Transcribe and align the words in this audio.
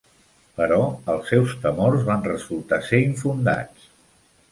Però 0.59 0.77
els 1.15 1.27
seus 1.33 1.53
temors 1.65 2.07
van 2.07 2.23
resultar 2.29 2.79
ser 2.87 3.03
infundats. 3.09 3.85